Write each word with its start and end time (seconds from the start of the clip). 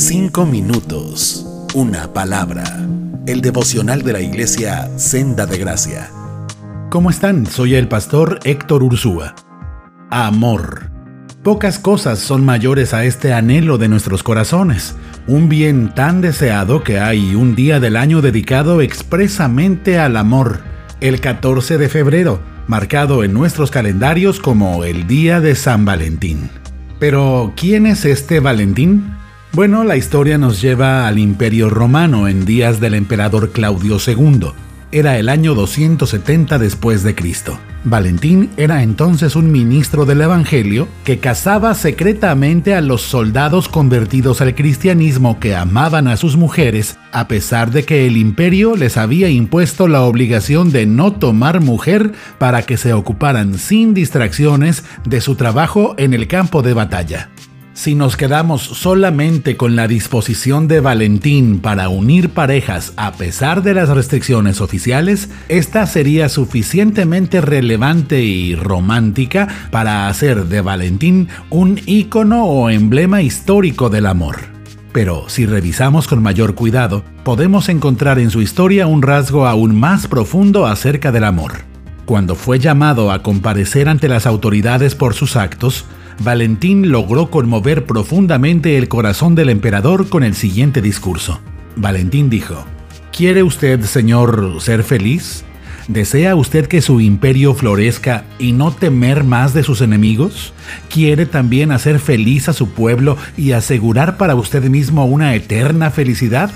Cinco 0.00 0.46
minutos, 0.46 1.44
una 1.74 2.12
palabra. 2.12 2.62
El 3.26 3.40
devocional 3.40 4.02
de 4.02 4.12
la 4.12 4.20
iglesia 4.20 4.88
Senda 4.96 5.44
de 5.44 5.58
Gracia. 5.58 6.08
¿Cómo 6.88 7.10
están? 7.10 7.46
Soy 7.46 7.74
el 7.74 7.88
pastor 7.88 8.38
Héctor 8.44 8.84
Ursúa. 8.84 9.34
Amor. 10.08 10.92
Pocas 11.42 11.80
cosas 11.80 12.20
son 12.20 12.44
mayores 12.44 12.94
a 12.94 13.04
este 13.04 13.32
anhelo 13.32 13.76
de 13.76 13.88
nuestros 13.88 14.22
corazones, 14.22 14.94
un 15.26 15.48
bien 15.48 15.92
tan 15.96 16.20
deseado 16.20 16.84
que 16.84 17.00
hay 17.00 17.34
un 17.34 17.56
día 17.56 17.80
del 17.80 17.96
año 17.96 18.22
dedicado 18.22 18.80
expresamente 18.82 19.98
al 19.98 20.16
amor, 20.16 20.60
el 21.00 21.20
14 21.20 21.76
de 21.76 21.88
febrero, 21.88 22.38
marcado 22.68 23.24
en 23.24 23.32
nuestros 23.32 23.72
calendarios 23.72 24.38
como 24.38 24.84
el 24.84 25.08
Día 25.08 25.40
de 25.40 25.56
San 25.56 25.84
Valentín. 25.84 26.50
Pero, 27.00 27.52
¿quién 27.56 27.84
es 27.84 28.04
este 28.04 28.38
Valentín? 28.38 29.17
Bueno, 29.52 29.82
la 29.82 29.96
historia 29.96 30.36
nos 30.36 30.60
lleva 30.60 31.08
al 31.08 31.18
Imperio 31.18 31.70
Romano 31.70 32.28
en 32.28 32.44
días 32.44 32.80
del 32.80 32.94
emperador 32.94 33.50
Claudio 33.50 33.96
II. 34.04 34.52
Era 34.92 35.18
el 35.18 35.28
año 35.28 35.54
270 35.54 36.58
después 36.58 37.02
de 37.02 37.14
Cristo. 37.14 37.58
Valentín 37.84 38.50
era 38.56 38.82
entonces 38.82 39.36
un 39.36 39.50
ministro 39.50 40.04
del 40.04 40.20
Evangelio 40.20 40.86
que 41.04 41.18
casaba 41.18 41.74
secretamente 41.74 42.74
a 42.74 42.82
los 42.82 43.00
soldados 43.02 43.68
convertidos 43.68 44.42
al 44.42 44.54
cristianismo 44.54 45.40
que 45.40 45.56
amaban 45.56 46.08
a 46.08 46.16
sus 46.16 46.36
mujeres, 46.36 46.98
a 47.12 47.26
pesar 47.26 47.70
de 47.70 47.84
que 47.84 48.06
el 48.06 48.16
imperio 48.16 48.76
les 48.76 48.96
había 48.96 49.30
impuesto 49.30 49.88
la 49.88 50.02
obligación 50.02 50.70
de 50.72 50.86
no 50.86 51.12
tomar 51.12 51.60
mujer 51.60 52.12
para 52.38 52.62
que 52.62 52.76
se 52.76 52.92
ocuparan 52.92 53.58
sin 53.58 53.94
distracciones 53.94 54.84
de 55.04 55.20
su 55.22 55.36
trabajo 55.36 55.94
en 55.96 56.12
el 56.12 56.28
campo 56.28 56.62
de 56.62 56.74
batalla. 56.74 57.30
Si 57.78 57.94
nos 57.94 58.16
quedamos 58.16 58.62
solamente 58.62 59.56
con 59.56 59.76
la 59.76 59.86
disposición 59.86 60.66
de 60.66 60.80
Valentín 60.80 61.60
para 61.60 61.88
unir 61.88 62.30
parejas 62.30 62.92
a 62.96 63.12
pesar 63.12 63.62
de 63.62 63.72
las 63.72 63.88
restricciones 63.88 64.60
oficiales, 64.60 65.28
esta 65.48 65.86
sería 65.86 66.28
suficientemente 66.28 67.40
relevante 67.40 68.20
y 68.20 68.56
romántica 68.56 69.46
para 69.70 70.08
hacer 70.08 70.46
de 70.46 70.60
Valentín 70.60 71.28
un 71.50 71.80
ícono 71.86 72.46
o 72.46 72.68
emblema 72.68 73.22
histórico 73.22 73.88
del 73.90 74.06
amor. 74.06 74.38
Pero 74.92 75.28
si 75.28 75.46
revisamos 75.46 76.08
con 76.08 76.20
mayor 76.20 76.56
cuidado, 76.56 77.04
podemos 77.22 77.68
encontrar 77.68 78.18
en 78.18 78.32
su 78.32 78.42
historia 78.42 78.88
un 78.88 79.02
rasgo 79.02 79.46
aún 79.46 79.78
más 79.78 80.08
profundo 80.08 80.66
acerca 80.66 81.12
del 81.12 81.22
amor. 81.22 81.58
Cuando 82.06 82.34
fue 82.34 82.58
llamado 82.58 83.12
a 83.12 83.22
comparecer 83.22 83.88
ante 83.88 84.08
las 84.08 84.26
autoridades 84.26 84.96
por 84.96 85.14
sus 85.14 85.36
actos, 85.36 85.84
Valentín 86.20 86.90
logró 86.90 87.30
conmover 87.30 87.86
profundamente 87.86 88.76
el 88.76 88.88
corazón 88.88 89.36
del 89.36 89.50
emperador 89.50 90.08
con 90.08 90.24
el 90.24 90.34
siguiente 90.34 90.82
discurso. 90.82 91.40
Valentín 91.76 92.28
dijo, 92.28 92.64
¿Quiere 93.16 93.44
usted, 93.44 93.82
señor, 93.82 94.56
ser 94.60 94.82
feliz? 94.82 95.44
¿Desea 95.86 96.34
usted 96.34 96.66
que 96.66 96.82
su 96.82 97.00
imperio 97.00 97.54
florezca 97.54 98.24
y 98.38 98.52
no 98.52 98.72
temer 98.72 99.22
más 99.22 99.54
de 99.54 99.62
sus 99.62 99.80
enemigos? 99.80 100.52
¿Quiere 100.92 101.24
también 101.24 101.70
hacer 101.70 102.00
feliz 102.00 102.48
a 102.48 102.52
su 102.52 102.68
pueblo 102.70 103.16
y 103.36 103.52
asegurar 103.52 104.16
para 104.16 104.34
usted 104.34 104.64
mismo 104.68 105.06
una 105.06 105.34
eterna 105.34 105.90
felicidad? 105.90 106.50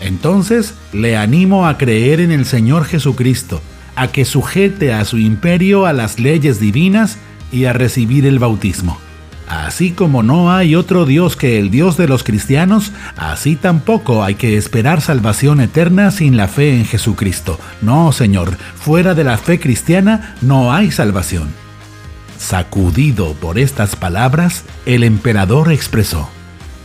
Entonces 0.00 0.74
le 0.92 1.16
animo 1.16 1.66
a 1.66 1.78
creer 1.78 2.20
en 2.20 2.30
el 2.30 2.44
Señor 2.44 2.84
Jesucristo, 2.84 3.60
a 3.96 4.08
que 4.08 4.24
sujete 4.24 4.92
a 4.92 5.04
su 5.04 5.18
imperio 5.18 5.86
a 5.86 5.92
las 5.92 6.20
leyes 6.20 6.60
divinas 6.60 7.18
y 7.52 7.64
a 7.64 7.72
recibir 7.72 8.26
el 8.26 8.38
bautismo. 8.38 8.98
Así 9.48 9.92
como 9.92 10.22
no 10.22 10.52
hay 10.52 10.74
otro 10.74 11.06
Dios 11.06 11.34
que 11.34 11.58
el 11.58 11.70
Dios 11.70 11.96
de 11.96 12.06
los 12.06 12.22
cristianos, 12.22 12.92
así 13.16 13.56
tampoco 13.56 14.22
hay 14.22 14.34
que 14.34 14.58
esperar 14.58 15.00
salvación 15.00 15.62
eterna 15.62 16.10
sin 16.10 16.36
la 16.36 16.48
fe 16.48 16.74
en 16.76 16.84
Jesucristo. 16.84 17.58
No, 17.80 18.12
Señor, 18.12 18.58
fuera 18.76 19.14
de 19.14 19.24
la 19.24 19.38
fe 19.38 19.58
cristiana 19.58 20.36
no 20.42 20.74
hay 20.74 20.90
salvación. 20.90 21.48
Sacudido 22.36 23.32
por 23.34 23.58
estas 23.58 23.96
palabras, 23.96 24.64
el 24.84 25.02
emperador 25.02 25.72
expresó, 25.72 26.28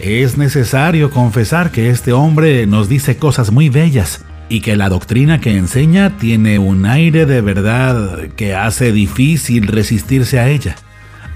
Es 0.00 0.36
necesario 0.36 1.10
confesar 1.10 1.70
que 1.70 1.90
este 1.90 2.12
hombre 2.12 2.66
nos 2.66 2.88
dice 2.88 3.16
cosas 3.16 3.52
muy 3.52 3.68
bellas, 3.68 4.24
y 4.48 4.60
que 4.60 4.76
la 4.76 4.88
doctrina 4.88 5.40
que 5.40 5.56
enseña 5.56 6.16
tiene 6.16 6.58
un 6.58 6.86
aire 6.86 7.26
de 7.26 7.40
verdad 7.40 8.28
que 8.36 8.54
hace 8.54 8.92
difícil 8.92 9.66
resistirse 9.66 10.38
a 10.38 10.48
ella. 10.48 10.76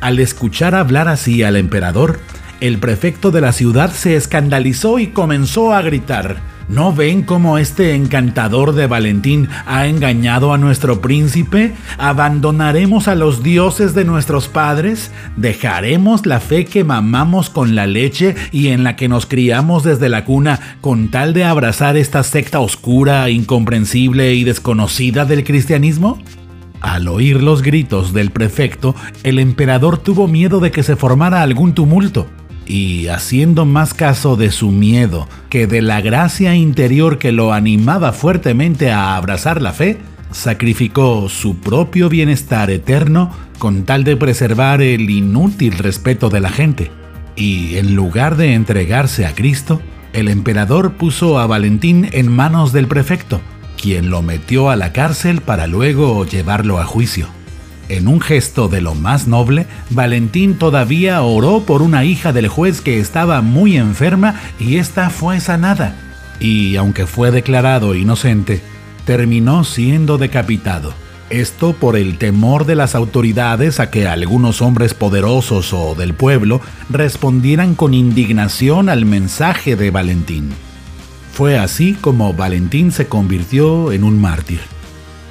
Al 0.00 0.18
escuchar 0.18 0.74
hablar 0.74 1.08
así 1.08 1.42
al 1.42 1.56
emperador, 1.56 2.20
el 2.60 2.78
prefecto 2.78 3.30
de 3.30 3.40
la 3.40 3.52
ciudad 3.52 3.92
se 3.92 4.16
escandalizó 4.16 4.98
y 4.98 5.08
comenzó 5.08 5.74
a 5.74 5.82
gritar, 5.82 6.40
¿No 6.68 6.92
ven 6.92 7.22
cómo 7.22 7.58
este 7.58 7.94
encantador 7.94 8.74
de 8.74 8.86
Valentín 8.86 9.48
ha 9.66 9.86
engañado 9.86 10.52
a 10.52 10.58
nuestro 10.58 11.00
príncipe? 11.00 11.72
¿Abandonaremos 11.98 13.08
a 13.08 13.14
los 13.14 13.42
dioses 13.42 13.94
de 13.94 14.04
nuestros 14.04 14.48
padres? 14.48 15.10
¿Dejaremos 15.36 16.24
la 16.24 16.40
fe 16.40 16.64
que 16.64 16.84
mamamos 16.84 17.50
con 17.50 17.74
la 17.74 17.86
leche 17.86 18.36
y 18.52 18.68
en 18.68 18.84
la 18.84 18.96
que 18.96 19.08
nos 19.08 19.26
criamos 19.26 19.82
desde 19.82 20.08
la 20.08 20.24
cuna 20.24 20.76
con 20.80 21.08
tal 21.08 21.34
de 21.34 21.44
abrazar 21.44 21.96
esta 21.96 22.22
secta 22.22 22.60
oscura, 22.60 23.28
incomprensible 23.28 24.34
y 24.34 24.44
desconocida 24.44 25.24
del 25.24 25.44
cristianismo? 25.44 26.22
Al 26.80 27.06
oír 27.06 27.42
los 27.42 27.62
gritos 27.62 28.12
del 28.12 28.30
prefecto, 28.30 28.94
el 29.22 29.38
emperador 29.38 29.98
tuvo 29.98 30.26
miedo 30.26 30.58
de 30.58 30.70
que 30.70 30.82
se 30.82 30.96
formara 30.96 31.42
algún 31.42 31.74
tumulto 31.74 32.26
y 32.72 33.08
haciendo 33.08 33.66
más 33.66 33.92
caso 33.92 34.36
de 34.36 34.50
su 34.50 34.70
miedo 34.70 35.28
que 35.50 35.66
de 35.66 35.82
la 35.82 36.00
gracia 36.00 36.54
interior 36.54 37.18
que 37.18 37.30
lo 37.30 37.52
animaba 37.52 38.12
fuertemente 38.12 38.90
a 38.90 39.14
abrazar 39.14 39.60
la 39.60 39.74
fe, 39.74 39.98
sacrificó 40.30 41.28
su 41.28 41.56
propio 41.56 42.08
bienestar 42.08 42.70
eterno 42.70 43.30
con 43.58 43.84
tal 43.84 44.04
de 44.04 44.16
preservar 44.16 44.80
el 44.80 45.10
inútil 45.10 45.76
respeto 45.76 46.30
de 46.30 46.40
la 46.40 46.48
gente. 46.48 46.90
Y 47.36 47.76
en 47.76 47.94
lugar 47.94 48.38
de 48.38 48.54
entregarse 48.54 49.26
a 49.26 49.34
Cristo, 49.34 49.82
el 50.14 50.28
emperador 50.28 50.94
puso 50.94 51.38
a 51.38 51.46
Valentín 51.46 52.08
en 52.12 52.34
manos 52.34 52.72
del 52.72 52.88
prefecto, 52.88 53.42
quien 53.78 54.08
lo 54.08 54.22
metió 54.22 54.70
a 54.70 54.76
la 54.76 54.94
cárcel 54.94 55.42
para 55.42 55.66
luego 55.66 56.24
llevarlo 56.24 56.78
a 56.78 56.86
juicio. 56.86 57.28
En 57.92 58.08
un 58.08 58.22
gesto 58.22 58.68
de 58.68 58.80
lo 58.80 58.94
más 58.94 59.28
noble, 59.28 59.66
Valentín 59.90 60.54
todavía 60.54 61.20
oró 61.20 61.60
por 61.66 61.82
una 61.82 62.06
hija 62.06 62.32
del 62.32 62.48
juez 62.48 62.80
que 62.80 62.98
estaba 62.98 63.42
muy 63.42 63.76
enferma 63.76 64.40
y 64.58 64.78
ésta 64.78 65.10
fue 65.10 65.40
sanada. 65.40 65.94
Y 66.40 66.76
aunque 66.76 67.04
fue 67.04 67.30
declarado 67.30 67.94
inocente, 67.94 68.62
terminó 69.04 69.62
siendo 69.64 70.16
decapitado. 70.16 70.94
Esto 71.28 71.74
por 71.74 71.98
el 71.98 72.16
temor 72.16 72.64
de 72.64 72.76
las 72.76 72.94
autoridades 72.94 73.78
a 73.78 73.90
que 73.90 74.08
algunos 74.08 74.62
hombres 74.62 74.94
poderosos 74.94 75.74
o 75.74 75.94
del 75.94 76.14
pueblo 76.14 76.62
respondieran 76.88 77.74
con 77.74 77.92
indignación 77.92 78.88
al 78.88 79.04
mensaje 79.04 79.76
de 79.76 79.90
Valentín. 79.90 80.48
Fue 81.34 81.58
así 81.58 81.92
como 81.92 82.32
Valentín 82.32 82.90
se 82.90 83.06
convirtió 83.06 83.92
en 83.92 84.02
un 84.02 84.18
mártir 84.18 84.60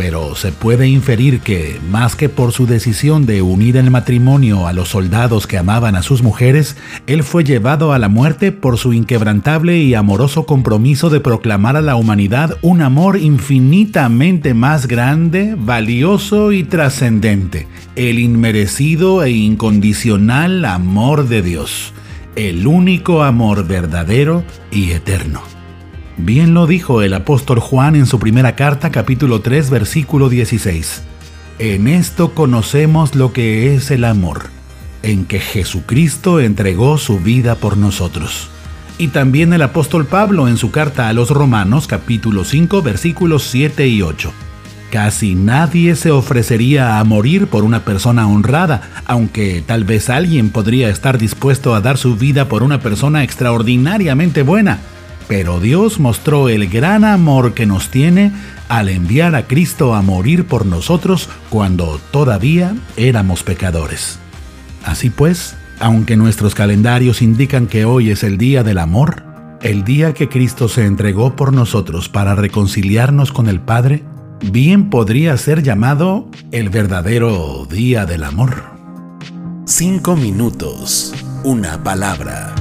pero 0.00 0.34
se 0.34 0.50
puede 0.50 0.88
inferir 0.88 1.40
que, 1.40 1.78
más 1.90 2.16
que 2.16 2.30
por 2.30 2.52
su 2.52 2.66
decisión 2.66 3.26
de 3.26 3.42
unir 3.42 3.76
el 3.76 3.90
matrimonio 3.90 4.66
a 4.66 4.72
los 4.72 4.88
soldados 4.88 5.46
que 5.46 5.58
amaban 5.58 5.94
a 5.94 6.00
sus 6.00 6.22
mujeres, 6.22 6.78
él 7.06 7.22
fue 7.22 7.44
llevado 7.44 7.92
a 7.92 7.98
la 7.98 8.08
muerte 8.08 8.50
por 8.50 8.78
su 8.78 8.94
inquebrantable 8.94 9.76
y 9.76 9.92
amoroso 9.92 10.46
compromiso 10.46 11.10
de 11.10 11.20
proclamar 11.20 11.76
a 11.76 11.82
la 11.82 11.96
humanidad 11.96 12.56
un 12.62 12.80
amor 12.80 13.18
infinitamente 13.18 14.54
más 14.54 14.88
grande, 14.88 15.54
valioso 15.54 16.52
y 16.52 16.64
trascendente, 16.64 17.68
el 17.94 18.18
inmerecido 18.18 19.22
e 19.22 19.32
incondicional 19.32 20.64
amor 20.64 21.28
de 21.28 21.42
Dios, 21.42 21.92
el 22.36 22.66
único 22.66 23.22
amor 23.22 23.66
verdadero 23.66 24.44
y 24.70 24.92
eterno. 24.92 25.59
Bien 26.22 26.52
lo 26.52 26.66
dijo 26.66 27.00
el 27.00 27.14
apóstol 27.14 27.60
Juan 27.60 27.96
en 27.96 28.04
su 28.04 28.18
primera 28.18 28.54
carta 28.54 28.90
capítulo 28.90 29.40
3 29.40 29.70
versículo 29.70 30.28
16. 30.28 31.02
En 31.58 31.88
esto 31.88 32.34
conocemos 32.34 33.14
lo 33.14 33.32
que 33.32 33.74
es 33.74 33.90
el 33.90 34.04
amor, 34.04 34.50
en 35.02 35.24
que 35.24 35.40
Jesucristo 35.40 36.38
entregó 36.38 36.98
su 36.98 37.20
vida 37.20 37.54
por 37.54 37.78
nosotros. 37.78 38.50
Y 38.98 39.08
también 39.08 39.54
el 39.54 39.62
apóstol 39.62 40.04
Pablo 40.04 40.46
en 40.46 40.58
su 40.58 40.70
carta 40.70 41.08
a 41.08 41.14
los 41.14 41.30
Romanos 41.30 41.86
capítulo 41.86 42.44
5 42.44 42.82
versículos 42.82 43.44
7 43.44 43.88
y 43.88 44.02
8. 44.02 44.30
Casi 44.92 45.34
nadie 45.34 45.96
se 45.96 46.10
ofrecería 46.10 46.98
a 46.98 47.04
morir 47.04 47.46
por 47.46 47.64
una 47.64 47.82
persona 47.86 48.28
honrada, 48.28 48.82
aunque 49.06 49.64
tal 49.66 49.84
vez 49.84 50.10
alguien 50.10 50.50
podría 50.50 50.90
estar 50.90 51.16
dispuesto 51.16 51.74
a 51.74 51.80
dar 51.80 51.96
su 51.96 52.16
vida 52.16 52.46
por 52.46 52.62
una 52.62 52.80
persona 52.80 53.24
extraordinariamente 53.24 54.42
buena 54.42 54.80
pero 55.30 55.60
Dios 55.60 56.00
mostró 56.00 56.48
el 56.48 56.68
gran 56.68 57.04
amor 57.04 57.54
que 57.54 57.64
nos 57.64 57.88
tiene 57.88 58.32
al 58.68 58.88
enviar 58.88 59.36
a 59.36 59.46
Cristo 59.46 59.94
a 59.94 60.02
morir 60.02 60.44
por 60.44 60.66
nosotros 60.66 61.28
cuando 61.50 62.00
todavía 62.10 62.74
éramos 62.96 63.44
pecadores. 63.44 64.18
Así 64.84 65.08
pues, 65.08 65.54
aunque 65.78 66.16
nuestros 66.16 66.56
calendarios 66.56 67.22
indican 67.22 67.68
que 67.68 67.84
hoy 67.84 68.10
es 68.10 68.24
el 68.24 68.38
día 68.38 68.64
del 68.64 68.78
amor, 68.78 69.22
el 69.62 69.84
día 69.84 70.14
que 70.14 70.28
Cristo 70.28 70.68
se 70.68 70.84
entregó 70.84 71.36
por 71.36 71.52
nosotros 71.52 72.08
para 72.08 72.34
reconciliarnos 72.34 73.30
con 73.30 73.48
el 73.48 73.60
Padre, 73.60 74.02
bien 74.50 74.90
podría 74.90 75.36
ser 75.36 75.62
llamado 75.62 76.28
el 76.50 76.70
verdadero 76.70 77.68
día 77.70 78.04
del 78.04 78.24
amor. 78.24 78.64
Cinco 79.64 80.16
minutos, 80.16 81.14
una 81.44 81.84
palabra. 81.84 82.52